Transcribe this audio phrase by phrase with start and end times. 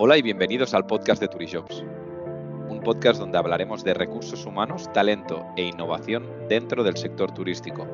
[0.00, 1.82] Hola y bienvenidos al podcast de Turijobs,
[2.68, 7.84] un podcast donde hablaremos de recursos humanos, talento e innovación dentro del sector turístico.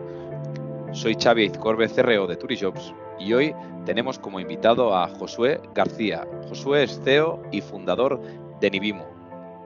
[0.93, 3.55] Soy Xavi Izcorbe, CRO de Turijobs, y hoy
[3.87, 6.29] tenemos como invitado a Josué García.
[6.47, 8.21] Josué es CEO y fundador
[8.61, 9.07] de Nivimo.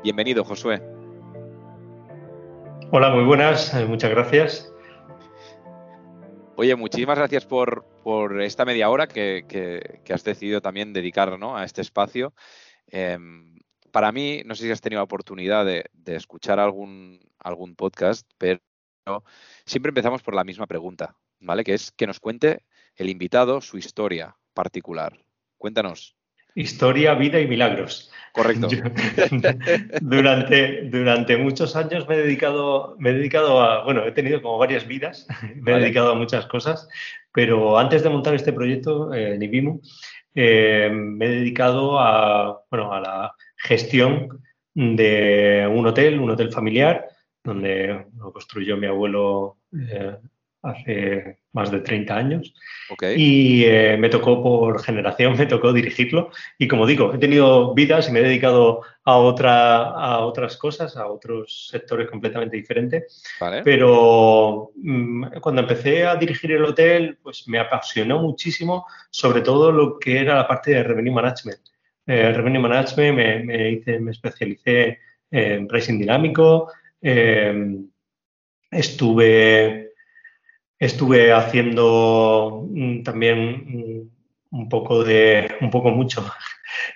[0.05, 0.81] Bienvenido, Josué.
[2.93, 4.73] Hola, muy buenas, eh, muchas gracias.
[6.61, 7.87] Oye, muchísimas gracias por,
[8.43, 12.35] esta media hora que, has decidido también dedicar a este espacio.
[12.89, 13.61] Em,
[13.93, 18.59] para mí, no sé si has tenido oportunidad de, escuchar algún, algún podcast, pero
[19.67, 21.63] siempre empezamos por la misma pregunta, ¿vale?
[21.63, 22.65] Que es que nos cuente
[22.97, 25.17] el invitado su historia particular.
[25.59, 26.17] Cuéntanos.
[26.57, 28.11] Historia, vida y milagros.
[28.39, 28.69] Correcto.
[30.01, 34.59] durante, durante muchos años me he, dedicado, me he dedicado a, bueno, he tenido como
[34.59, 36.89] varias vidas, me he dedicado a muchas cosas,
[37.33, 39.81] pero antes de montar este proyecto, eh, Nibimu,
[40.37, 44.41] eh, me he dedicado a, bueno, a la gestión
[44.73, 47.09] de un hotel, un hotel familiar,
[47.43, 50.17] donde lo construyó mi abuelo eh,
[50.63, 52.55] hace más de 30 años.
[53.17, 56.31] Y eh, me tocó por generación, me tocó dirigirlo.
[56.59, 60.97] Y como digo, he tenido vidas y me he dedicado a, otra, a otras cosas,
[60.97, 63.23] a otros sectores completamente diferentes.
[63.65, 69.99] Pero mm, cuando empecé a dirigir el hotel, pues me apasionó muchísimo, sobre todo lo
[69.99, 71.61] que era la parte de revenue management.
[72.07, 74.99] Eh, revenue management me, me, hice, me especialicé
[75.31, 76.73] en pricing dinámico.
[77.03, 77.77] Eh,
[78.71, 79.88] estuve
[80.79, 86.25] Estuve haciendo mm, también mm, un poco de, un poco mucho,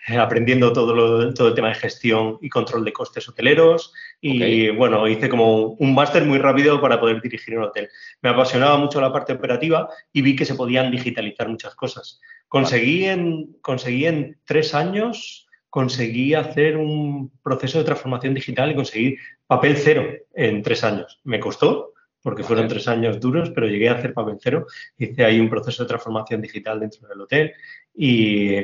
[0.18, 3.92] aprendiendo todo, todo el tema de gestión y control de costes hoteleros
[4.24, 7.88] y bueno, hice como un máster muy rápido para poder dirigir un hotel.
[8.20, 12.20] Me apasionaba mucho la parte operativa y vi que se podían digitalizar muchas cosas.
[12.46, 19.18] Conseguí, en, conseguí en tres años, conseguí hacer un proceso de transformación digital y conseguir
[19.46, 21.20] papel cero en tres años.
[21.24, 21.91] Me costó,
[22.22, 24.66] porque fueron tres años duros, pero llegué a hacer papel cero.
[24.96, 27.52] Hice ahí un proceso de transformación digital dentro del hotel
[27.94, 28.58] y,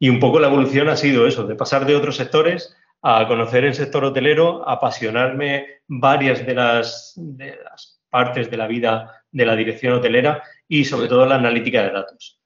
[0.00, 3.74] un poco la evolución ha sido eso, de pasar de otros sectores a conocer el
[3.74, 9.94] sector hotelero, apasionarme varias de las, de las partes de la vida de la dirección
[9.94, 12.40] hotelera y sobre todo la analítica de datos.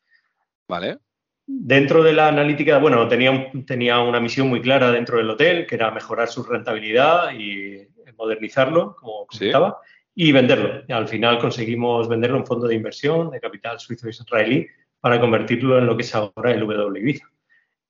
[0.68, 0.98] Vale.
[1.46, 5.74] Dentro de la analítica, bueno, tenía, tenía una misión muy clara dentro del hotel, que
[5.74, 9.78] era mejorar su rentabilidad y modernizarlo, como comentaba
[10.20, 10.82] y venderlo.
[10.88, 14.66] Y al final conseguimos venderlo en un fondo de inversión de capital suizo israelí
[14.98, 17.24] para convertirlo en lo que es ahora el W Ibiza.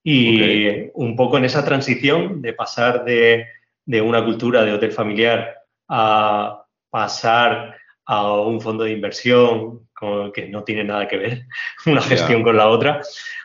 [0.05, 3.47] Y un poco en esa transición de pasar de,
[3.87, 5.57] de, una cultura de hotel familiar
[5.89, 9.89] a pasar a un fondo de inversión
[10.35, 11.47] que no tiene nada que ver
[11.87, 13.01] una gestión con la otra,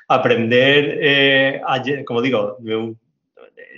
[0.09, 1.61] aprender, eh,
[2.05, 2.57] como digo,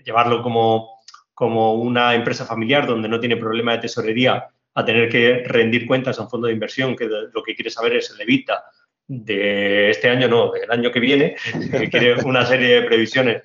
[0.04, 1.00] llevarlo como,
[1.36, 6.20] como una empresa familiar donde no tiene problema de tesorería a tener que rendir cuentas
[6.20, 8.66] a un fondo de inversión que lo que quiere saber es el evita
[9.08, 11.36] de este año, no, del año que viene,
[11.72, 13.44] que quiere una serie de previsiones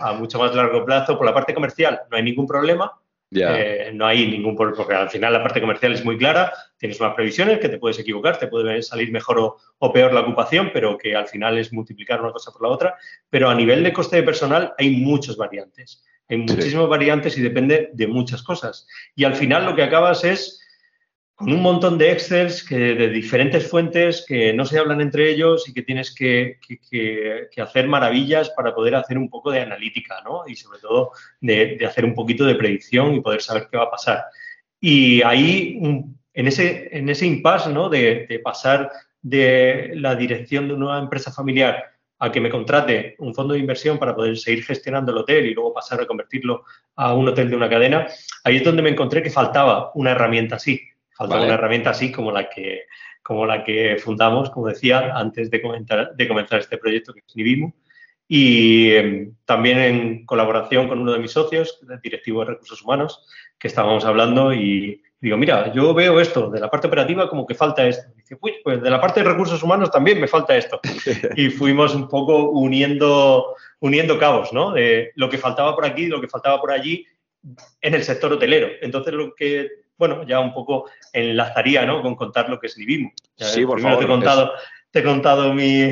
[0.00, 1.16] a mucho más largo plazo.
[1.16, 2.92] Por la parte comercial no hay ningún problema,
[3.32, 7.00] eh, no hay ningún problema, porque al final la parte comercial es muy clara, tienes
[7.00, 10.98] unas previsiones que te puedes equivocar, te puede salir mejor o, peor la ocupación, pero
[10.98, 12.94] que al final es multiplicar una cosa por la otra.
[13.28, 17.90] Pero a nivel de coste de personal hay muchas variantes, hay muchísimas variantes y depende
[17.92, 18.86] de muchas cosas.
[19.14, 20.60] Y al final lo que acabas es
[21.40, 25.66] con un montón de Excels que, de diferentes fuentes que no se hablan entre ellos
[25.66, 26.58] y que tienes que,
[27.56, 30.42] hacer maravillas para poder hacer un poco de analítica, ¿no?
[30.46, 33.90] Y sobre todo de, hacer un poquito de predicción y poder saber qué va a
[33.90, 34.24] pasar.
[34.80, 37.88] Y ahí, en ese, en ese impasse, ¿no?
[37.88, 38.90] De, pasar
[39.22, 41.89] de la dirección de una empresa familiar
[42.20, 45.54] a que me contrate un fondo de inversión para poder seguir gestionando el hotel y
[45.54, 46.64] luego pasar a convertirlo
[46.96, 48.06] a un hotel de una cadena,
[48.44, 50.80] ahí es donde me encontré que faltaba una herramienta así
[51.20, 52.84] Falta una herramienta así como la que
[53.22, 57.36] como la que fundamos, como decía, antes de, comentar, de comenzar este proyecto que es
[57.36, 57.74] Nivimo.
[58.26, 63.26] Y em, también en colaboración con uno de mis socios, el directivo de recursos humanos,
[63.58, 67.54] que estábamos hablando y digo, mira, yo veo esto, de la parte operativa como que
[67.54, 68.10] falta esto.
[68.36, 70.80] Pues de la parte de recursos humanos también me falta esto.
[71.36, 74.72] y fuimos un poco uniendo, uniendo cabos, ¿no?
[74.72, 77.06] De lo que faltaba por aquí, lo que faltaba por allí
[77.80, 78.68] en el sector hotelero.
[78.80, 79.68] Entonces, lo que
[80.00, 82.00] bueno, ya un poco enlazaría ¿no?
[82.00, 83.12] con contar lo que es Nivimo.
[83.36, 83.98] Sí, por favor.
[83.98, 84.52] Te he contado,
[84.90, 85.90] te he contado mi,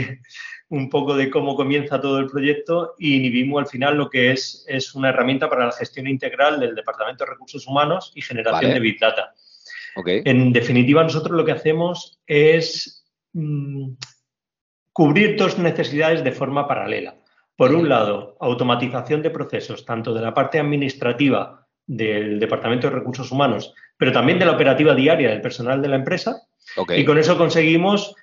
[0.71, 4.65] un poco de cómo comienza todo el proyecto y Nivimo al final lo que es
[4.67, 8.81] es una herramienta para la gestión integral del Departamento de Recursos Humanos y generación de
[8.81, 9.35] Big Data.
[10.07, 13.91] En definitiva, nosotros lo que hacemos es mm,
[14.93, 17.17] cubrir dos necesidades de forma paralela.
[17.57, 23.33] por un lado, automatización de procesos, tanto de la parte administrativa del Departamento de Recursos
[23.33, 26.43] Humanos, pero también de la operativa diaria del personal de la empresa.
[26.97, 28.15] Y con eso conseguimos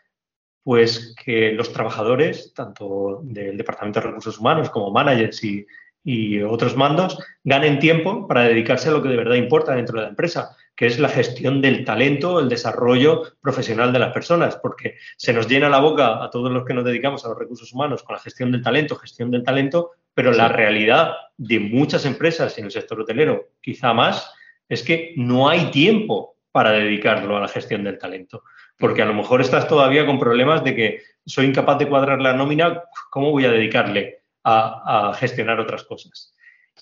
[0.63, 5.67] pues que los trabajadores, tanto del Departamento de Recursos Humanos como managers y,
[6.05, 10.03] y otros mandos, ganen tiempo para dedicarse a lo que de verdad importa dentro de
[10.03, 14.97] la empresa, que es la gestión del talento, el desarrollo profesional de las personas, porque
[15.17, 18.03] se nos llena la boca a todos los que nos dedicamos a los recursos humanos
[18.03, 22.65] con la gestión del talento, gestión del talento, pero la realidad de muchas empresas en
[22.65, 24.31] el sector hotelero, quizá más,
[24.69, 28.43] es que no hay tiempo para dedicarlo a la gestión del talento,
[28.77, 32.33] porque a lo mejor estás todavía con problemas de que soy incapaz de cuadrar la
[32.33, 36.33] nómina, ¿cómo voy a dedicarle a, gestionar otras cosas?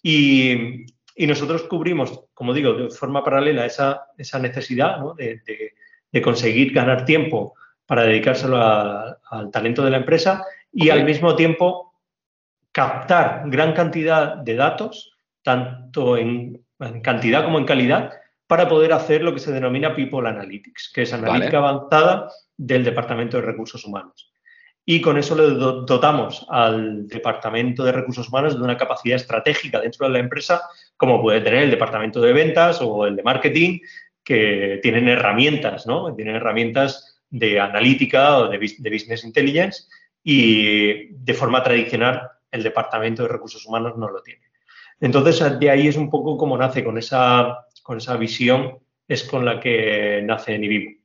[0.01, 7.05] Y, y nosotros cubrimos, como digo, de forma paralela esa, esa necesidad de, conseguir ganar
[7.05, 7.55] tiempo
[7.85, 11.93] para dedicárselo al talento de la empresa y al mismo tiempo
[12.71, 16.63] captar gran cantidad de datos, tanto en,
[17.01, 18.11] cantidad como en calidad,
[18.47, 23.37] para poder hacer lo que se denomina People Analytics, que es analítica avanzada del Departamento
[23.37, 24.32] de Recursos Humanos
[24.85, 30.05] y con eso le dotamos al Departamento de Recursos Humanos de una capacidad estratégica dentro
[30.05, 30.61] de la empresa,
[30.97, 33.79] como puede tener el Departamento de Ventas o el de Marketing,
[34.23, 36.13] que tienen herramientas, ¿no?
[36.15, 39.83] Tienen herramientas de analítica o de, Business Intelligence
[40.23, 44.43] y de forma tradicional el Departamento de Recursos Humanos no lo tiene.
[44.99, 49.43] Entonces, de ahí es un poco como nace, con esa, con esa visión es con
[49.43, 51.02] la que nace Nibibu.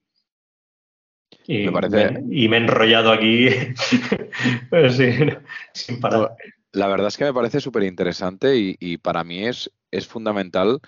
[1.46, 2.20] Y me, parece...
[2.30, 3.48] y me he enrollado aquí
[5.72, 6.36] sin parar.
[6.72, 10.80] La verdad es que me parece súper interesante y, para mí es, es fundamental.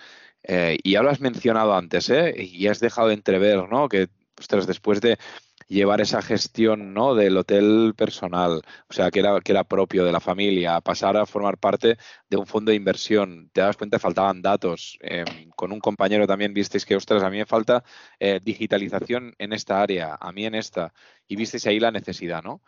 [0.43, 2.33] Eh, y ya lo has mencionado antes, ¿eh?
[2.37, 3.89] y has dejado de entrever, ¿no?
[3.89, 4.07] Que
[4.65, 5.17] después de
[5.71, 7.15] llevar esa gestión ¿no?
[7.15, 11.25] del hotel personal, o sea, que era, que era propio de la familia, pasar a
[11.25, 11.97] formar parte
[12.29, 13.49] de un fondo de inversión.
[13.53, 14.97] Te das cuenta, faltaban datos.
[15.01, 17.83] Em, con un compañero también visteis que, ostras, a mí me falta
[18.19, 20.93] eh, digitalización en esta área, a mí en esta,
[21.27, 22.61] y visteis ahí la necesidad, ¿no?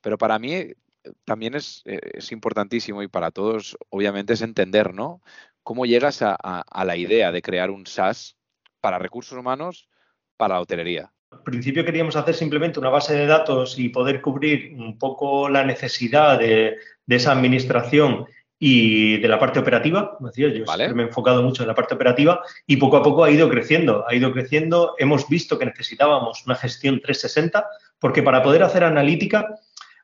[0.00, 0.76] Pero para mí eh,
[1.24, 5.22] también es, eh, es importantísimo y para todos, obviamente, es entender, ¿no?
[5.62, 8.36] ¿Cómo llegas a, a la idea de crear un SaaS
[8.80, 9.88] para recursos humanos
[10.36, 11.12] para la hotelería?
[11.32, 15.64] Al principio queríamos hacer simplemente una base de datos y poder cubrir un poco la
[15.64, 18.26] necesidad de, esa administración
[18.58, 22.42] y de la parte operativa, decía, yo me he enfocado mucho en la parte operativa
[22.66, 24.96] y poco a poco ha ido creciendo, ha ido creciendo.
[24.98, 27.64] Hemos visto que necesitábamos una gestión 360
[28.00, 29.54] porque para poder hacer analítica,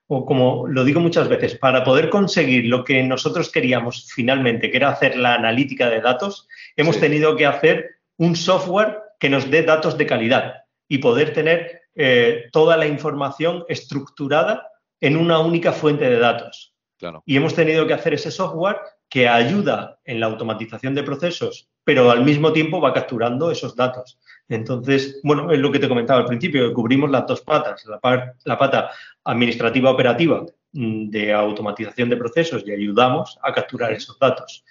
[0.07, 4.77] o como lo digo muchas veces, para poder conseguir lo que nosotros queríamos finalmente, que
[4.77, 6.47] era hacer la analítica de datos,
[6.77, 11.83] hemos tenido que hacer un software que nos dé datos de calidad y poder tener
[11.95, 14.69] eh, toda la información estructurada
[15.01, 16.75] en una única fuente de datos.
[17.27, 18.79] Y hemos tenido que hacer ese software
[19.09, 24.19] que ayuda en la automatización de procesos, pero al mismo tiempo va capturando esos datos.
[24.49, 28.35] Entonces, bueno, es lo que te comentaba al principio, que cubrimos las dos patas, la,
[28.45, 28.91] la pata
[29.25, 34.65] administrativa operativa mm, de automatización de procesos y ayudamos a capturar esos datos.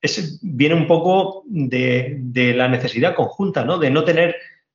[0.00, 3.78] Es, viene un poco de, de, la necesidad conjunta, ¿no?
[3.78, 4.34] De no tener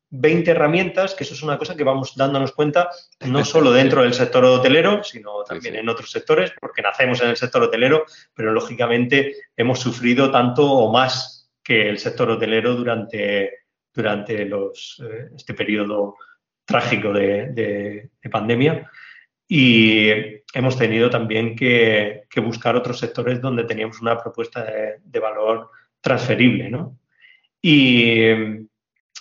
[0.10, 2.90] 20 herramientas, que eso es una cosa que vamos dándonos cuenta
[3.28, 7.38] no solo dentro del sector hotelero, sino también en otros sectores, porque nacemos en el
[7.38, 14.46] sector hotelero, pero lógicamente hemos sufrido tanto o más que el sector hotelero durante, durante
[14.46, 16.16] los, eh, este periodo
[16.64, 18.90] trágico de, pandemia.
[19.48, 20.10] Y
[20.54, 25.70] hemos tenido también que, buscar otros sectores donde teníamos una propuesta de, de valor
[26.02, 26.98] transferible, ¿no?
[27.62, 28.68] Y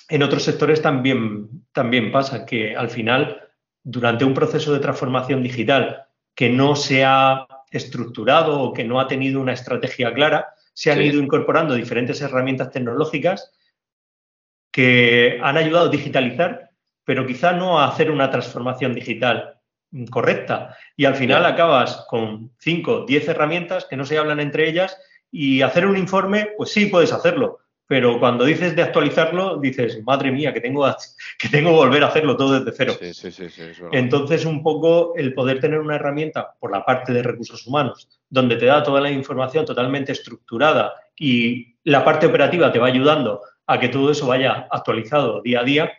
[0.08, 3.40] en otros sectores también, también pasa que al final,
[3.82, 9.08] durante un proceso de transformación digital que no se ha estructurado o que no ha
[9.08, 13.52] tenido una estrategia clara, se han ido incorporando diferentes herramientas tecnológicas
[14.70, 16.70] que han ayudado a digitalizar,
[17.04, 19.60] pero quizá no a hacer una transformación digital
[20.10, 20.76] correcta.
[20.96, 24.98] Y al final acabas con 5, 10 herramientas que no se hablan entre ellas
[25.30, 30.32] y hacer un informe, pues sí, puedes hacerlo, pero cuando dices de actualizarlo, dices, madre
[30.32, 30.86] mía, que tengo,
[31.38, 32.94] que tengo que volver a hacerlo todo desde cero.
[33.92, 38.56] Entonces, un poco el poder tener una herramienta por la parte de recursos humanos, donde
[38.56, 43.78] te da toda la información totalmente estructurada y la parte operativa te va ayudando a
[43.78, 45.92] que todo eso vaya actualizado día a día,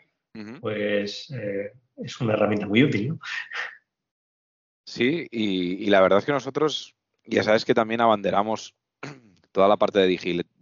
[0.60, 3.18] pues eh, es una herramienta muy útil.
[4.86, 8.76] Sí, y la verdad es que nosotros, ya sabes que también abanderamos
[9.52, 10.08] toda la parte de,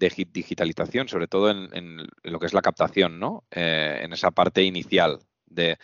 [0.10, 3.46] digitalización, sobre todo en, lo que es la captación, ¿no?
[3.52, 5.78] Eh, en esa parte inicial de,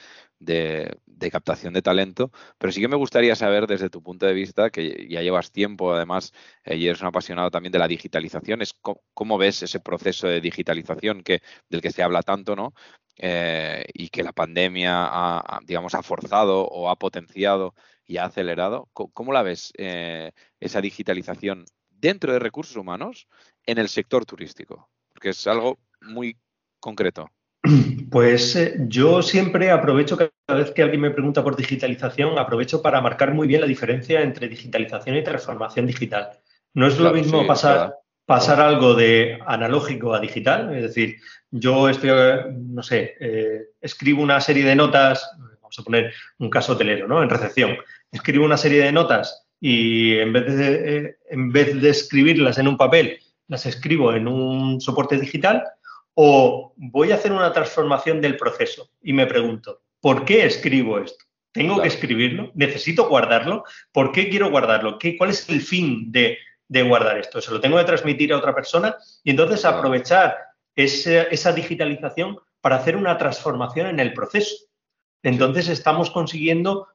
[1.32, 5.08] captación de talento, pero sí que me gustaría saber desde tu punto de vista, que
[5.10, 6.34] ya llevas tiempo además
[6.64, 8.74] eh, y eres un apasionado también de la digitalización, es
[9.14, 12.74] cómo, ves ese proceso de digitalización que, del que se habla tanto, ¿no?
[13.18, 18.90] Eh, y que la pandemia ha, digamos, ha forzado o ha potenciado y ha acelerado.
[18.94, 21.66] ¿Cómo, la ves esa digitalización
[22.00, 23.28] dentro de recursos humanos
[23.66, 24.90] en el sector turístico?
[25.14, 26.38] Porque es algo muy
[26.80, 27.30] concreto.
[28.10, 33.02] Pues eh, yo siempre aprovecho, cada vez que alguien me pregunta por digitalización, aprovecho para
[33.02, 36.32] marcar muy bien la diferencia entre digitalización y transformación digital.
[36.74, 37.94] No es lo mismo pasar,
[38.26, 41.18] pasar algo de analógico a digital, es decir,
[41.52, 42.10] yo estoy,
[42.52, 45.30] no sé, eh, escribo una serie de notas,
[45.62, 47.22] vamos a poner un caso hotelero, ¿no?
[47.22, 47.78] En recepción,
[48.12, 52.68] escribo una serie de notas y en vez de, eh, en vez de escribirlas en
[52.68, 55.64] un papel, las escribo en un soporte digital
[56.14, 61.26] o voy a hacer una transformación del proceso y me pregunto, ¿por qué escribo esto?
[61.52, 62.52] ¿Tengo que escribirlo?
[62.54, 63.64] ¿Necesito guardarlo?
[63.92, 65.00] ¿Por qué quiero guardarlo?
[65.00, 66.38] ¿Qué, ¿Cuál es el fin de,
[66.70, 67.42] guardar esto?
[67.42, 68.96] ¿Se lo tengo que transmitir a otra persona?
[69.24, 70.38] Y entonces aprovechar
[70.76, 74.56] esa digitalización para hacer una transformación en el proceso.
[75.24, 76.88] Entonces estamos consiguiendo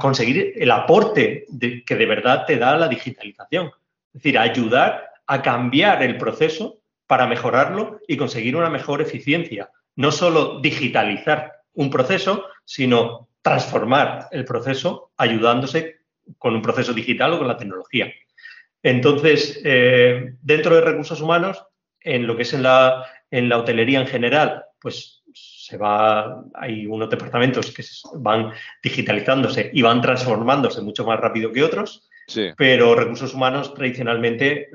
[0.00, 1.46] conseguir el aporte
[1.84, 3.66] que de verdad te da la digitalización.
[3.66, 9.70] Es decir, ayudar a cambiar el proceso para mejorarlo y conseguir una mejor eficiencia.
[9.96, 15.96] No solo digitalizar un proceso, sino transformar el proceso ayudándose
[16.38, 18.12] con un proceso digital o con la tecnología.
[18.82, 21.62] Entonces, eh, dentro de recursos humanos,
[22.00, 26.86] en lo que es en la, en la hotelería en general, pues se va, hay
[26.86, 28.52] unos departamentos que van
[28.82, 32.08] digitalizándose y van transformándose mucho más rápido que otros,
[32.56, 34.70] pero recursos humanos tradicionalmente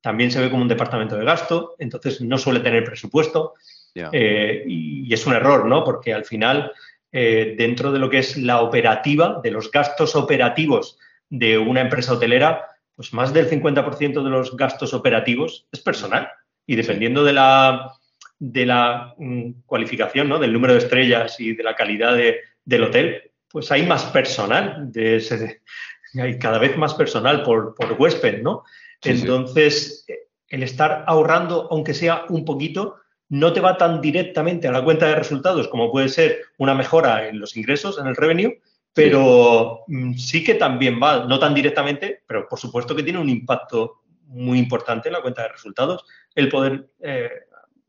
[0.00, 3.54] también se ve como un departamento de gasto, entonces no suele tener presupuesto
[3.94, 5.82] eh, y, es un error, ¿no?
[5.82, 6.70] Porque al final,
[7.10, 10.98] eh, dentro de lo que es la operativa, de los gastos operativos
[11.28, 16.28] de una empresa hotelera, pues más del 50% de los gastos operativos es personal.
[16.66, 17.92] Y dependiendo de la,
[18.38, 20.38] de la mm, cualificación, ¿no?
[20.38, 22.16] del número de estrellas y de la calidad
[22.64, 25.60] del hotel, pues hay más personal, de
[26.20, 28.64] hay cada vez más personal por, por huésped, ¿no?
[29.02, 30.06] Entonces,
[30.48, 32.96] el estar ahorrando, aunque sea un poquito,
[33.28, 37.28] no te va tan directamente a la cuenta de resultados como puede ser una mejora
[37.28, 38.60] en los ingresos, en el revenue,
[38.92, 43.28] pero mm, sí, que también va, no tan directamente, pero por supuesto que tiene un
[43.28, 47.30] impacto muy importante en la cuenta de resultados el poder eh,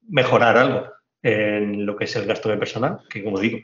[0.07, 0.87] mejorar algo
[1.21, 3.59] en lo que es el gasto de personal, que como digo,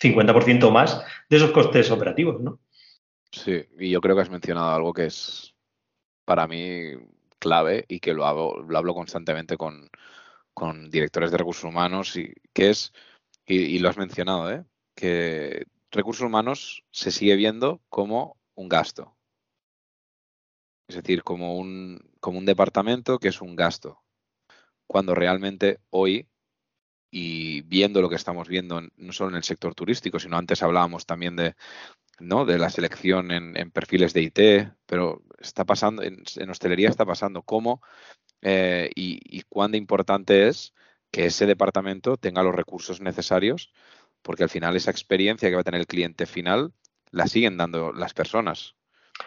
[0.00, 2.60] 50% más de esos costes operativos, ¿no?
[3.30, 5.54] Sí, y yo creo que has mencionado algo que es
[6.24, 6.92] para mí
[7.38, 9.90] clave y que lo, hago, lo hablo constantemente con,
[10.90, 12.92] directores de recursos humanos y que es,
[13.46, 14.64] y, lo has mencionado, ¿eh?
[14.94, 19.16] que recursos humanos se sigue viendo como un gasto.
[20.88, 24.03] Es decir, como un, como un departamento que es un gasto.
[24.86, 26.28] Cuando realmente hoy,
[27.10, 31.06] y viendo lo que estamos viendo no solo en el sector turístico, sino antes hablábamos
[31.06, 31.54] también de,
[32.18, 32.44] ¿no?
[32.44, 37.82] de la selección en, perfiles de IT, pero está pasando, en, hostelería está pasando cómo
[38.42, 40.74] eh, y, cuán importante es
[41.10, 43.72] que ese departamento tenga los recursos necesarios,
[44.22, 46.72] porque al final esa experiencia que va a tener el cliente final
[47.10, 48.74] la siguen dando las personas.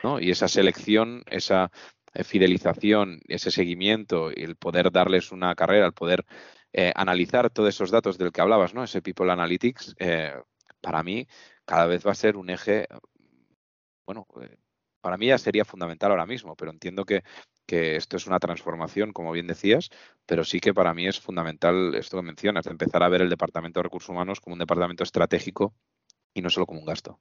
[0.04, 0.20] ¿no?
[0.20, 1.72] Y esa selección, esa
[2.24, 6.26] fidelización, ese seguimiento el poder darles una carrera, el poder
[6.74, 8.84] eh, analizar todos esos datos del que hablabas, ¿no?
[8.84, 9.96] ese People Analytics,
[10.82, 11.28] para mí
[11.66, 12.88] cada vez va a ser un eje,
[14.06, 14.58] bueno, eh,
[15.02, 17.24] para mí ya sería fundamental ahora mismo, pero entiendo que,
[17.68, 19.90] esto es una transformación, como bien decías,
[20.26, 23.80] pero sí que para mí es fundamental esto que mencionas, empezar a ver el Departamento
[23.80, 25.76] de Recursos Humanos como un departamento estratégico
[26.34, 27.20] y no solo como un gasto.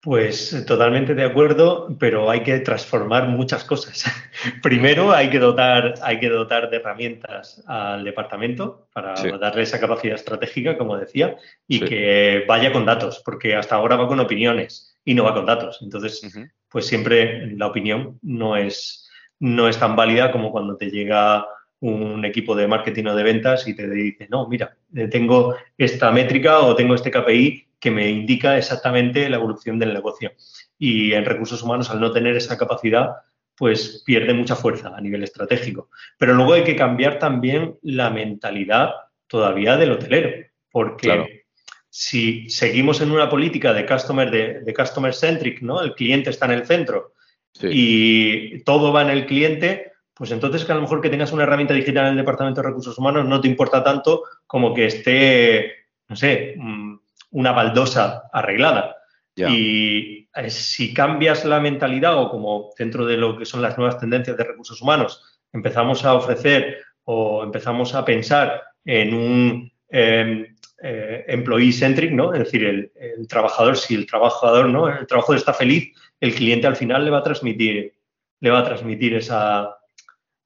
[0.00, 4.04] Pues eh, totalmente de acuerdo, pero hay que transformar muchas cosas.
[4.62, 10.14] Primero hay que dotar, hay que dotar de herramientas al departamento para darle esa capacidad
[10.14, 11.36] estratégica, como decía,
[11.66, 15.46] y que vaya con datos, porque hasta ahora va con opiniones y no va con
[15.46, 15.80] datos.
[15.82, 16.22] Entonces,
[16.68, 21.44] pues siempre la opinión no es, no es tan válida como cuando te llega
[21.80, 26.10] un equipo de marketing o de ventas y te dice, no, mira, eh, tengo esta
[26.10, 30.32] métrica o tengo este KPI que me indica exactamente la evolución del negocio.
[30.78, 33.16] Y en recursos humanos, al no tener esa capacidad,
[33.56, 35.90] pues pierde mucha fuerza a nivel estratégico.
[36.16, 38.92] Pero luego hay que cambiar también la mentalidad
[39.26, 40.30] todavía del hotelero,
[40.70, 41.44] porque
[41.90, 44.30] si seguimos en una política de customer,
[44.64, 45.82] de, customer centric, ¿no?
[45.82, 47.14] El cliente está en el centro
[47.60, 51.42] y todo va en el cliente, pues entonces que a lo mejor que tengas una
[51.42, 55.72] herramienta digital en el departamento de recursos humanos no te importa tanto como que esté,
[56.08, 56.87] no sé, mm,
[57.30, 58.96] una baldosa arreglada.
[59.36, 63.98] Y eh, si cambias la mentalidad o como dentro de lo que son las nuevas
[63.98, 71.24] tendencias de recursos humanos, empezamos a ofrecer o empezamos a pensar en un em, eh,
[71.28, 72.32] employee centric, ¿no?
[72.32, 74.88] Es decir, el, trabajador, si el trabajador, ¿no?
[74.88, 77.94] El trabajador está feliz, el cliente al final le va a transmitir,
[78.40, 79.76] le va a transmitir esa,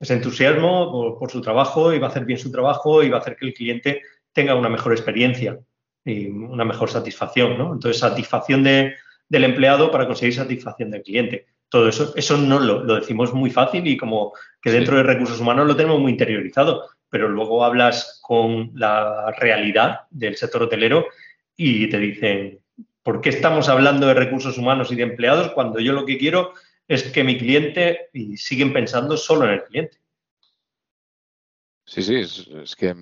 [0.01, 3.21] ese entusiasmo por, su trabajo y va a hacer bien su trabajo y va a
[3.21, 5.59] hacer que el cliente tenga una mejor experiencia
[6.05, 7.73] y una mejor satisfacción, ¿no?
[7.73, 11.47] Entonces, satisfacción del empleado para conseguir satisfacción del cliente.
[11.69, 15.67] Todo eso, eso no lo, decimos muy fácil y como que dentro de recursos humanos
[15.67, 21.07] lo tenemos muy interiorizado, pero luego hablas con la realidad del sector hotelero
[21.57, 22.61] y te dicen,
[23.03, 26.53] ¿por qué estamos hablando de recursos humanos y de empleados cuando yo lo que quiero
[26.89, 29.99] es que mi cliente, y siguen pensando solo en el cliente?
[31.87, 32.95] Sí, sí, es, que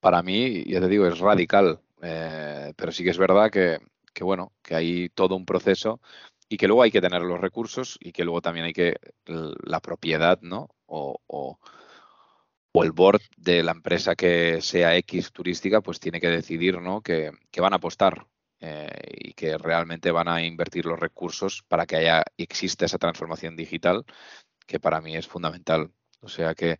[0.00, 3.78] para mí, ya te digo, es radical, eh, pero sí que es verdad que,
[4.20, 6.00] bueno, que hay todo un proceso
[6.48, 9.80] y que luego hay que tener los recursos y que luego también hay que la
[9.80, 10.68] propiedad, ¿no?
[10.86, 17.00] o el board de la empresa que sea X turística, pues tiene que decidir ¿no?
[17.00, 18.26] que, van a apostar
[18.60, 23.56] eh, y que realmente van a invertir los recursos para que haya exista esa transformación
[23.56, 24.04] digital,
[24.66, 25.90] que para mí es fundamental.
[26.20, 26.78] O sea que,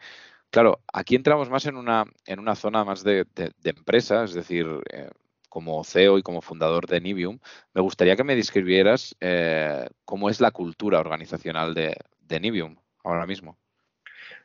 [0.56, 3.26] claro, aquí entramos más en una, en una zona más de,
[3.62, 5.10] empresa, es decir, eh,
[5.50, 7.40] como CEO y como fundador de Nibium,
[7.74, 13.26] me gustaría que me describieras eh, cómo es la cultura organizacional de, de Nibium ahora
[13.26, 13.58] mismo.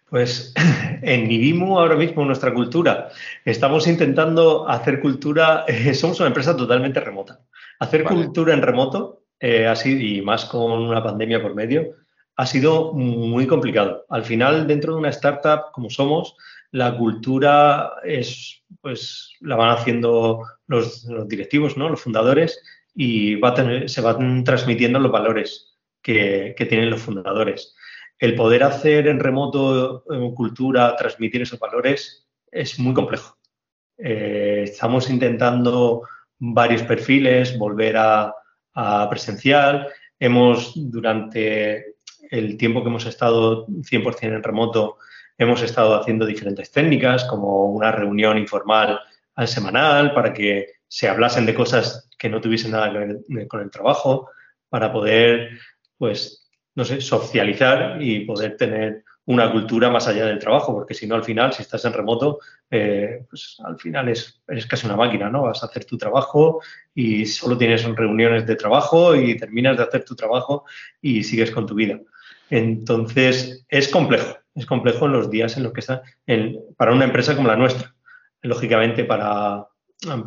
[0.10, 0.54] Pues
[1.02, 3.08] en Nibimu ahora mismo, nuestra cultura,
[3.46, 5.64] estamos intentando hacer cultura,
[5.94, 7.40] somos una empresa totalmente remota.
[7.80, 12.01] Hacer cultura en remoto, eh, así, y más con una pandemia por medio,
[12.42, 14.06] ha sido muy complicado.
[14.10, 16.36] Al final, dentro de una startup como somos,
[16.72, 21.90] la cultura es, pues, la van haciendo los, directivos, ¿no?
[21.90, 22.62] los fundadores,
[22.96, 23.40] y
[23.86, 27.76] se van transmitiendo los valores que tienen los fundadores
[28.22, 30.04] el poder hacer en remoto
[30.36, 33.36] cultura, transmitir esos valores, es muy complejo.
[33.98, 36.04] Eh, estamos intentando
[36.38, 38.36] varios perfiles, volver a,
[39.10, 39.88] presencial.
[40.20, 41.91] Hemos, durante
[42.32, 44.98] el tiempo que hemos estado 100% en remoto,
[45.38, 49.00] hemos estado haciendo diferentes técnicas, como una reunión informal
[49.36, 53.62] al semanal para que se hablasen de cosas que no tuviesen nada que ver con
[53.62, 54.30] el trabajo,
[54.70, 55.52] para poder
[55.98, 56.42] pues
[56.76, 61.16] no sé, socializar y poder tener una cultura más allá del trabajo, porque si no,
[61.16, 62.40] al final, si estás en remoto,
[62.70, 65.44] eh, pues al final es, eres casi una máquina, ¿no?
[65.44, 66.62] Vas a hacer tu trabajo
[66.96, 70.66] y solo tienes reuniones de trabajo y terminas de hacer tu trabajo
[71.02, 72.00] y sigues con tu vida.
[72.52, 76.04] Entonces, es complejo, es complejo en los días en los que está,
[76.78, 77.96] para una empresa como la nuestra.
[78.42, 79.68] Lógicamente, para,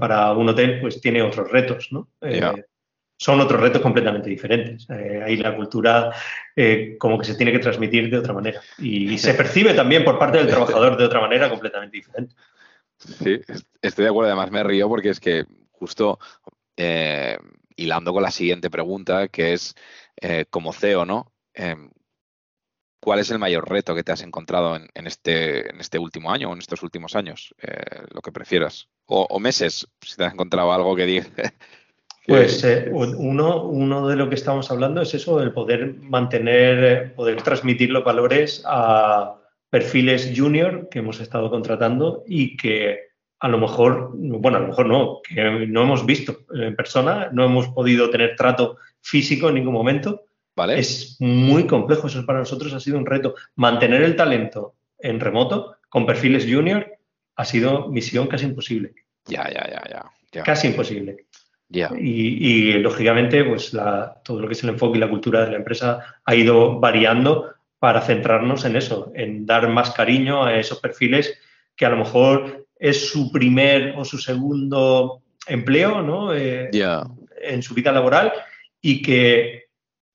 [0.00, 2.08] para un hotel, pues tiene otros retos, ¿no?
[2.22, 2.64] Eh,
[3.18, 4.88] son otros retos completamente diferentes.
[4.88, 6.12] Eh, ahí la cultura
[6.56, 10.18] eh, como que se tiene que transmitir de otra manera y, se percibe también por
[10.18, 12.34] parte del trabajador de otra manera completamente diferente.
[12.96, 13.38] Sí,
[13.82, 14.30] estoy de acuerdo.
[14.30, 16.18] Además me río porque es que justo
[16.74, 17.36] eh,
[17.76, 19.74] hilando con la siguiente pregunta, que es
[20.48, 21.30] como CEO, ¿no?
[23.04, 26.54] ¿Cuál es el mayor reto que te has encontrado en, este, este último año o
[26.54, 27.54] en estos últimos años?
[28.10, 28.88] lo que prefieras.
[29.04, 31.26] O, o, meses, si te has encontrado algo que diga
[32.26, 37.10] pues eh, uno, uno de lo que estamos hablando es eso, el poder mantener, eh,
[37.10, 39.34] poder transmitir los valores a
[39.68, 43.00] perfiles junior que hemos estado contratando y que
[43.40, 47.44] a lo mejor, bueno, a lo mejor no, que no hemos visto en persona, no
[47.44, 50.22] hemos podido tener trato físico en ningún momento.
[50.56, 50.78] Vale.
[50.78, 53.34] Es muy complejo, eso para nosotros ha sido un reto.
[53.56, 56.86] Mantener el talento en remoto con perfiles junior
[57.36, 58.94] ha sido misión casi imposible.
[59.26, 60.42] Ya, ya, ya, ya.
[60.42, 61.26] Casi imposible.
[61.98, 63.76] Y, lógicamente, pues
[64.22, 67.52] todo lo que es el enfoque y la cultura de la empresa ha ido variando
[67.78, 71.38] para centrarnos en eso, en dar más cariño a esos perfiles
[71.76, 76.34] que a lo mejor es su primer o su segundo empleo ¿no?
[76.34, 76.70] Eh,
[77.42, 78.32] en su vida laboral
[78.80, 79.63] y que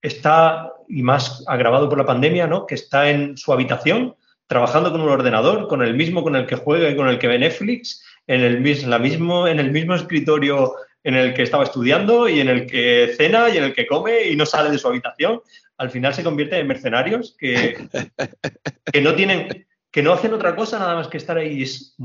[0.01, 2.65] está, y más agravado por la pandemia, ¿no?
[2.65, 4.15] que está en su habitación
[4.47, 7.27] trabajando con un ordenador, con el mismo con el que juega y con el que
[7.27, 12.27] ve Netflix, en el, la mismo, en el mismo escritorio en el que estaba estudiando
[12.27, 14.88] y en el que cena y en el que come y no sale de su
[14.88, 15.41] habitación.
[15.77, 17.77] Al final se convierte en mercenarios que,
[18.91, 21.62] que no tienen, que no hacen otra cosa nada más que estar ahí.
[21.62, 21.95] Es,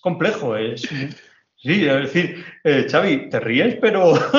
[0.00, 0.88] complejo, es,
[1.58, 4.14] Sí, es decir, eh, Xavi, te ríes, pero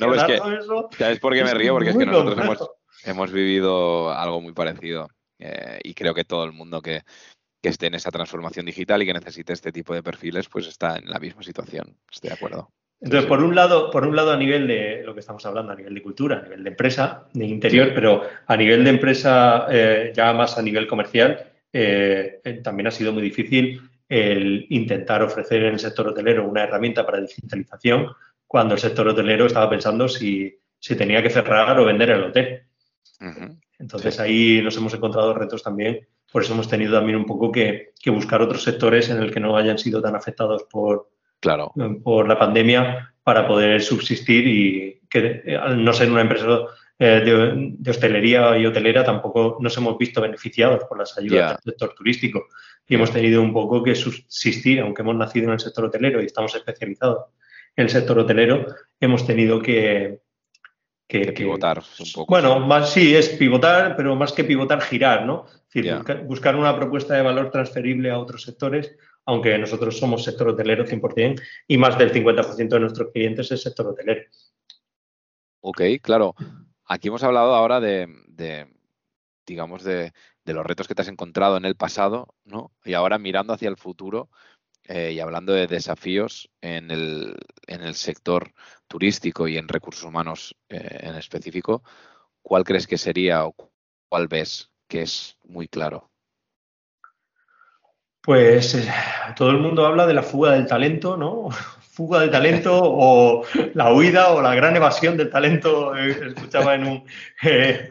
[0.00, 0.88] no, es que, eso.
[0.98, 1.72] ¿Sabes por qué me río?
[1.72, 2.70] Porque es que nosotros
[3.04, 7.02] hemos, vivido algo muy parecido eh, y creo que todo el mundo que,
[7.62, 10.96] que, esté en esa transformación digital y que necesite este tipo de perfiles, pues está
[10.96, 11.96] en la misma situación.
[12.10, 12.72] Estoy de acuerdo.
[13.00, 15.76] Entonces, por un lado, por un lado, a nivel de lo que estamos hablando, a
[15.76, 20.12] nivel de cultura, a nivel de empresa, de interior, pero a nivel de empresa, eh,
[20.14, 25.64] ya más a nivel comercial, eh, eh, también ha sido muy difícil el intentar ofrecer
[25.64, 28.08] en el sector hotelero una herramienta para digitalización
[28.46, 30.58] cuando el sector hotelero estaba pensando si,
[30.96, 32.62] tenía que cerrar o vender el hotel.
[33.78, 37.92] Entonces ahí nos hemos encontrado retos también, por eso hemos tenido también un poco que,
[38.00, 41.72] que buscar otros sectores en el que no hayan sido tan afectados por, claro.
[42.02, 46.46] por la pandemia para poder subsistir y que al no ser una empresa
[46.98, 51.94] eh, de, hostelería y hotelera tampoco nos hemos visto beneficiados por las ayudas del sector
[51.94, 52.46] turístico
[52.88, 56.26] y hemos tenido un poco que subsistir, aunque hemos nacido en el sector hotelero y
[56.26, 57.26] estamos especializados
[57.76, 58.66] en el sector hotelero,
[58.98, 60.20] hemos tenido que,
[61.06, 62.32] que, pivotar un poco.
[62.32, 65.44] Bueno, más sí, es pivotar, pero más que pivotar, girar, ¿no?
[65.46, 70.48] Es decir, buscar una propuesta de valor transferible a otros sectores aunque nosotros somos sector
[70.48, 74.22] hotelero 100% y más del 50% de nuestros clientes es sector hotelero.
[75.60, 76.34] Ok, claro.
[76.86, 78.08] Aquí hemos hablado ahora de,
[79.44, 80.12] digamos, de,
[80.44, 82.70] los retos que te has encontrado en el pasado, ¿no?
[82.84, 84.30] Y ahora mirando hacia el futuro
[84.84, 88.52] eh, y hablando de desafíos en el, en el, sector
[88.86, 91.82] turístico y en recursos humanos eh, en específico,
[92.42, 93.56] ¿cuál crees que sería o
[94.08, 96.12] cuál ves que es muy claro?
[98.20, 98.88] Pues eh,
[99.36, 101.48] todo el mundo habla de la fuga del talento, ¿no?
[101.96, 105.96] Fuga del talento o la huida o la gran evasión del talento.
[105.96, 107.04] Eh, escuchaba en, un,
[107.42, 107.90] eh,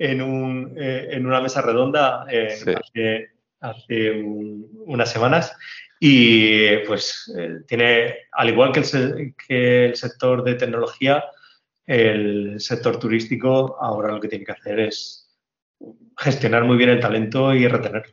[0.00, 2.26] en, un, en, una mesa redonda
[3.60, 5.56] hace, unas semanas
[6.00, 7.32] y pues
[7.68, 11.24] tiene, al igual que el, que el sector de tecnología,
[11.86, 15.32] el sector turístico ahora lo que tiene que hacer es
[16.18, 18.12] gestionar muy bien el talento y retenerlo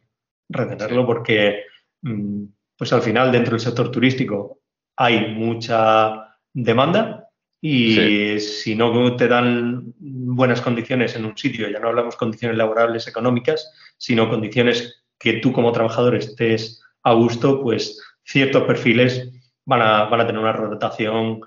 [0.51, 1.63] retenerlo porque
[2.01, 2.43] mm,
[2.77, 4.60] pues al final dentro del sector turístico
[4.95, 7.29] hay mucha demanda
[7.63, 13.07] y si no te dan buenas condiciones en un sitio, ya no hablamos condiciones laborables
[13.07, 19.29] económicas, sino condiciones que tú como trabajador estés a gusto, pues ciertos perfiles
[19.65, 21.41] van a, van a tener una rotación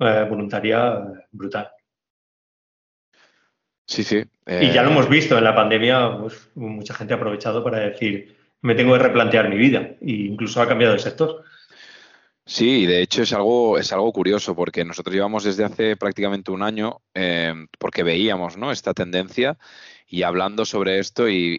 [0.00, 1.70] eh, voluntaria brutal.
[3.86, 4.22] Sí, sí.
[4.46, 7.78] Y ya lo eh, hemos visto en la pandemia, pues, mucha gente ha aprovechado para
[7.78, 11.44] decir, me tengo que replantear mi vida e incluso ha cambiado de sector.
[12.50, 16.64] Sí, de hecho es algo, es algo curioso porque nosotros llevamos desde hace prácticamente un
[16.64, 18.72] año eh, porque veíamos ¿no?
[18.72, 19.56] esta tendencia
[20.08, 21.58] y hablando sobre esto y,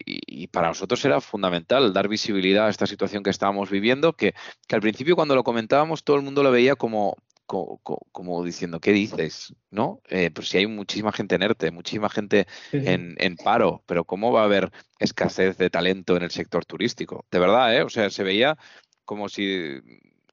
[0.51, 4.33] para nosotros era fundamental dar visibilidad a esta situación que estábamos viviendo, que,
[4.67, 8.91] que al principio cuando lo comentábamos todo el mundo lo veía como, como, diciendo, ¿qué
[8.91, 9.55] dices?
[9.69, 10.01] ¿No?
[10.09, 14.33] Eh, pues si hay muchísima gente en ERTE, muchísima gente en, en, paro, pero ¿cómo
[14.33, 17.25] va a haber escasez de talento en el sector turístico?
[17.31, 17.81] De verdad, ¿eh?
[17.81, 18.57] O sea, se veía
[19.05, 19.79] como si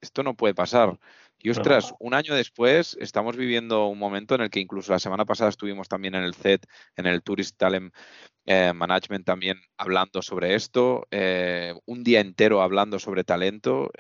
[0.00, 0.98] esto no puede pasar.
[1.40, 5.24] Y ostras, un año después estamos viviendo un momento en el que incluso la semana
[5.24, 7.94] pasada estuvimos también en el CET, en el Tourist Talent
[8.44, 13.90] eh, Management también hablando sobre esto, eh, un día entero hablando sobre talento.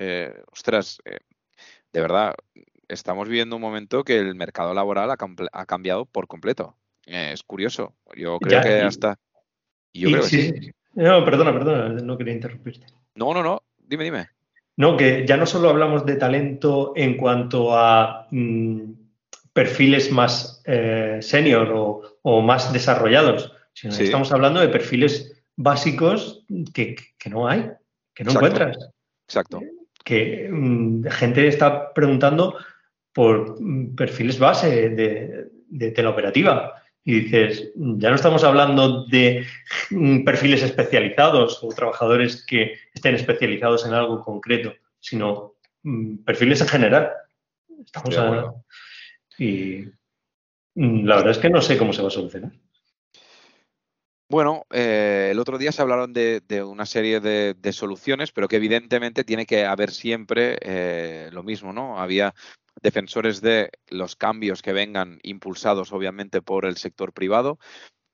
[0.50, 0.98] ostras,
[1.92, 2.34] de verdad,
[2.88, 6.76] estamos viviendo un momento que el mercado laboral ha, cambiado por completo.
[7.06, 7.94] es curioso.
[8.16, 9.18] Yo creo que hasta.
[9.92, 10.72] Yo creo que sí.
[10.94, 12.86] No, perdona, perdona, no quería interrumpirte.
[13.14, 13.62] No, no, no.
[13.78, 14.28] Dime, dime.
[14.78, 18.92] No, que ya no solo hablamos de talento en cuanto a mm,
[19.52, 26.94] perfiles más eh, senior o, más desarrollados, sino que estamos hablando de perfiles básicos que,
[27.28, 27.72] no hay,
[28.14, 28.90] que no encuentras.
[29.26, 29.60] Exacto.
[30.04, 32.54] Que mm, gente está preguntando
[33.12, 33.58] por
[33.96, 36.80] perfiles base de, de teleoperativa.
[37.08, 39.46] Y dices, ya no estamos hablando de
[40.26, 47.12] perfiles especializados o trabajadores que estén especializados en algo concreto, sino mm, perfiles en general.
[47.82, 48.14] Estamos
[49.38, 49.86] Y
[50.74, 52.52] mm, la verdad es que no sé cómo se va a solucionar.
[54.28, 59.24] Bueno, eh, el otro día se hablaron de, una serie de, soluciones, pero que evidentemente
[59.24, 61.98] tiene que haber siempre eh, lo mismo, ¿no?
[61.98, 62.34] Había
[62.82, 67.58] defensores de los cambios que vengan impulsados obviamente por el sector privado.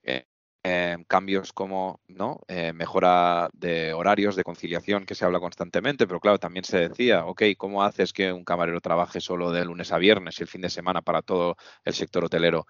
[0.03, 0.24] Eh,
[0.66, 2.40] eh, cambios como ¿no?
[2.48, 7.27] Eh, mejora de horarios de conciliación que se habla constantemente, pero claro, también se decía,
[7.27, 10.62] ok, ¿cómo haces que un camarero trabaje solo de lunes a viernes y el fin
[10.62, 12.66] de semana para todo el sector hotelero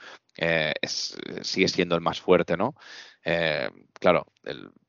[0.83, 2.75] sigue siendo el más fuerte, ¿no?
[4.01, 4.27] claro,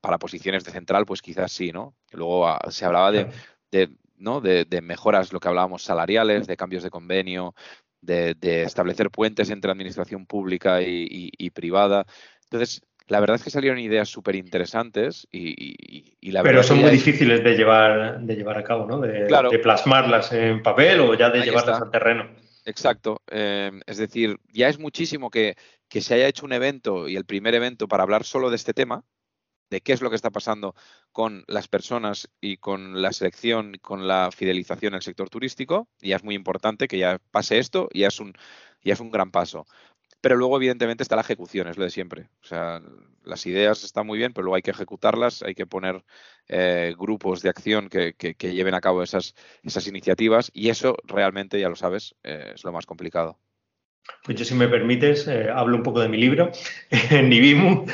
[0.01, 1.95] para posiciones de central, pues quizás sí, ¿no?
[2.11, 3.29] Luego ah, se hablaba de
[4.17, 4.41] ¿no?
[4.41, 7.55] De, mejoras, lo que hablábamos, salariales, de cambios de convenio,
[8.01, 12.05] de, establecer puentes entre administración pública y, privada.
[12.43, 17.43] Entonces, la verdad es que salieron ideas súper interesantes y, la Pero son muy difíciles
[17.43, 18.99] de llevar, de llevar a cabo, ¿no?
[18.99, 22.27] De, de, plasmarlas en papel o ya de llevarlas al terreno.
[22.65, 23.21] Exacto.
[23.29, 25.55] Eh, es decir, ya es muchísimo que,
[25.87, 28.73] que se haya hecho un evento y el primer evento para hablar solo de este
[28.73, 29.03] tema,
[29.69, 30.75] de qué es lo que está pasando
[31.11, 35.87] con las personas y con la selección, con la fidelización el sector turístico.
[36.01, 38.33] Y ya es muy importante que ya pase esto y ya es un,
[38.83, 39.65] ya es un gran paso.
[40.25, 42.29] Pero luego, evidentemente, está la ejecución, es lo de siempre.
[42.41, 42.81] O sea,
[43.23, 46.03] las ideas están muy bien, pero luego hay que ejecutarlas, hay que poner
[46.47, 51.69] eh, grupos de acción que, lleven a cabo esas, esas iniciativas y eso realmente, ya
[51.69, 53.39] lo sabes, eh, es lo más complicado.
[54.23, 56.51] Pues yo, si me permites, eh, hablo un poco de mi libro.
[57.11, 57.85] en Nibimu,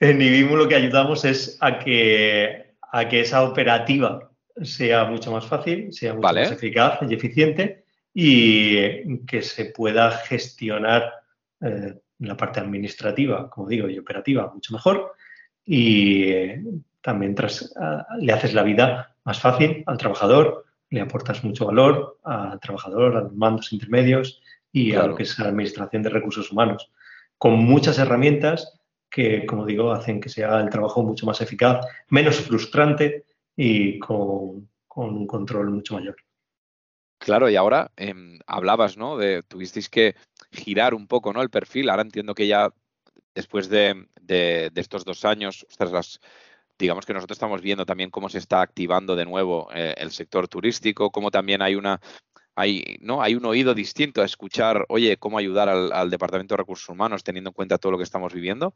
[0.00, 4.30] en Nibimu lo que ayudamos es a que, a que esa operativa
[4.62, 11.12] sea mucho más fácil, sea mucho más eficaz y eficiente y que se pueda gestionar
[11.60, 15.14] eh, la parte administrativa, como digo, y operativa mucho mejor.
[15.64, 16.62] Y eh,
[17.00, 17.74] también tras,
[18.18, 23.20] le haces la vida más fácil al trabajador, le aportas mucho valor al trabajador, a
[23.22, 24.41] los mandos intermedios
[24.72, 26.90] y a lo que es la administración de recursos humanos,
[27.38, 28.80] con muchas herramientas
[29.10, 34.68] que, como digo, hacen que sea el trabajo mucho más eficaz, menos frustrante y con
[34.94, 36.16] un control mucho mayor.
[37.18, 39.16] Claro, y ahora em, hablabas, ¿no?
[39.16, 40.16] De tuvisteis que
[40.50, 41.40] girar un poco, ¿no?
[41.42, 41.88] El perfil.
[41.88, 42.72] Ahora entiendo que ya
[43.34, 44.08] después de,
[44.74, 46.20] estos dos años, las,
[46.78, 50.48] digamos que nosotros estamos viendo también cómo se está activando de nuevo eh, el sector
[50.48, 52.00] turístico, cómo también hay una
[52.54, 53.22] hay, ¿no?
[53.22, 57.50] hay un oído distinto a escuchar, oye, cómo ayudar al, Departamento de Recursos Humanos teniendo
[57.50, 58.74] en cuenta todo lo que estamos viviendo.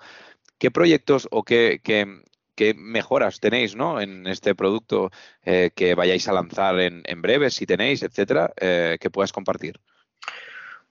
[0.58, 2.06] ¿Qué proyectos o qué, qué,
[2.74, 4.00] mejoras tenéis ¿no?
[4.00, 5.10] en este producto
[5.44, 9.78] eh, que vayáis a lanzar en, breve, si tenéis, etcétera, eh, que puedas compartir?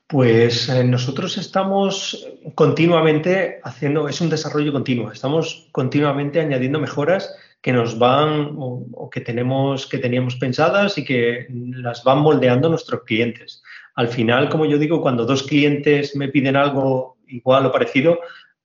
[0.07, 7.73] Pues eh, nosotros estamos continuamente haciendo, es un desarrollo continuo, estamos continuamente añadiendo mejoras que
[7.73, 13.63] nos van o, que tenemos que teníamos pensadas y que las van moldeando nuestros clientes.
[13.95, 18.19] Al final, como yo digo, cuando dos clientes me piden algo igual o parecido,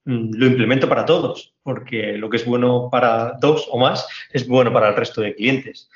[0.04, 4.48] Mm, lo implemento para todos, porque lo que es bueno para dos o más es
[4.48, 5.90] bueno para el resto de clientes.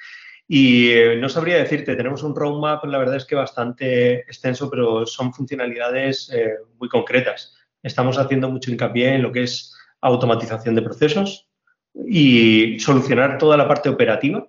[0.46, 5.06] Y eh, no sabría decirte, tenemos un roadmap, la verdad es que bastante extenso, pero
[5.06, 7.54] son funcionalidades eh, muy concretas.
[7.82, 11.48] Estamos haciendo mucho hincapié en lo que es automatización de procesos
[11.94, 14.46] y solucionar toda la parte operativa,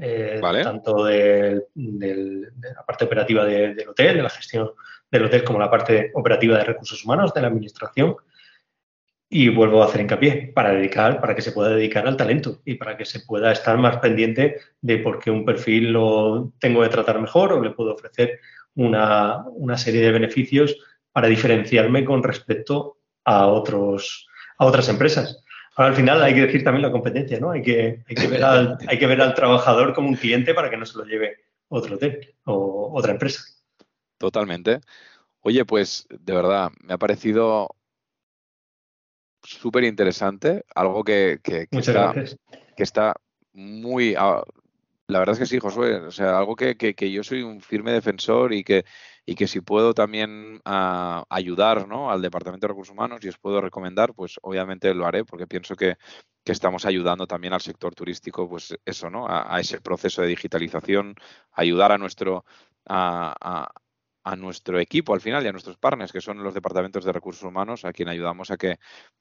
[0.00, 4.70] eh, tanto de, la parte operativa del hotel, de la gestión
[5.10, 8.16] del hotel, como la parte operativa de recursos humanos, de la administración
[9.28, 12.74] y vuelvo a hacer hincapié para dedicar, para que se pueda dedicar al talento y
[12.74, 16.88] para que se pueda estar más pendiente de por qué un perfil lo tengo que
[16.88, 18.40] tratar mejor o le puedo ofrecer
[18.76, 19.44] una,
[19.76, 20.76] serie de beneficios
[21.10, 25.44] para diferenciarme con respecto a otros a otras empresas.
[25.76, 27.50] Al final hay que decir también la competencia, ¿no?
[27.50, 30.70] Hay que, hay que, ver, al, hay que ver al trabajador como un cliente para
[30.70, 31.36] que no se lo lleve
[31.68, 33.42] otro hotel o otra empresa.
[34.18, 34.80] Totalmente.
[35.40, 37.68] Oye, pues de verdad, me ha parecido
[39.42, 42.14] súper interesante, algo que, que, está,
[42.76, 43.14] que está
[43.52, 44.14] muy...
[44.18, 44.42] Ah,
[45.08, 46.76] la verdad es que sí, Josué, o sea, algo que,
[47.12, 48.84] yo soy un firme defensor y que,
[49.26, 52.10] y que si puedo también ah, ayudar ¿no?
[52.10, 55.74] al Departamento de Recursos Humanos y os puedo recomendar, pues obviamente lo haré porque pienso
[55.74, 55.96] que,
[56.44, 59.26] estamos ayudando también al sector turístico, pues eso, ¿no?
[59.28, 61.16] A, ese proceso de digitalización,
[61.50, 62.44] ayudar a nuestro,
[64.34, 67.84] nuestro equipo al final y a nuestros partners, que son los departamentos de recursos humanos,
[67.84, 68.78] a quien ayudamos a que,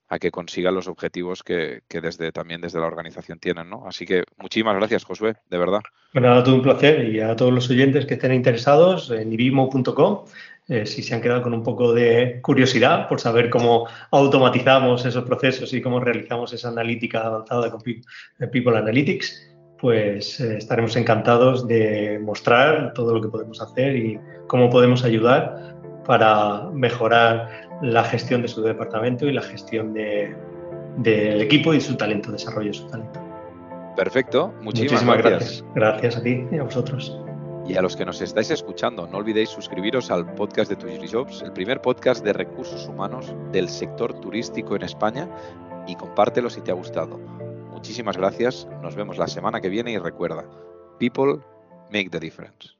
[0.07, 3.69] a que consigan los objetivos que, desde, también desde la organización tienen.
[3.69, 3.85] ¿no?
[3.85, 5.81] Así que muchísimas gracias, Josué, de verdad.
[6.13, 10.25] Bueno, todo un placer y a todos los oyentes que estén interesados en ibimo.com.
[10.67, 15.23] Eh, si se han quedado con un poco de curiosidad por saber cómo automatizamos esos
[15.23, 17.81] procesos y cómo realizamos esa analítica avanzada con
[18.51, 24.69] People Analytics, pues eh, estaremos encantados de mostrar todo lo que podemos hacer y cómo
[24.69, 27.49] podemos ayudar para mejorar
[27.81, 32.73] la gestión de su departamento y la gestión del equipo y su talento, desarrollo de
[32.73, 33.19] su talento.
[33.95, 35.65] Perfecto, muchísimas, gracias.
[35.73, 36.17] gracias.
[36.17, 37.17] a ti y a vosotros.
[37.67, 41.41] Y a los que nos estáis escuchando, no olvidéis suscribiros al podcast de Tuishi Jobs,
[41.41, 45.27] el primer podcast de recursos humanos del sector turístico en España,
[45.87, 47.19] y compártelo si te ha gustado.
[47.85, 50.43] Muchísimas gracias, nos vemos la semana que viene y recuerda,
[50.97, 51.39] people
[51.91, 52.75] make the difference.